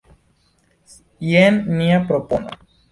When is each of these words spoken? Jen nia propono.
Jen 1.31 1.61
nia 1.79 2.05
propono. 2.11 2.63